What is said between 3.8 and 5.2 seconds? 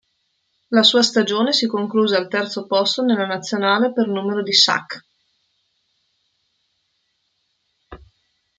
per numero di sack.